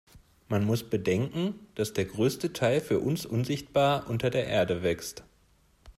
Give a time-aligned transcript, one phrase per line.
[0.49, 5.21] Man muss bedenken, dass der größte Teil für uns unsichtbar unter der Erde wächst.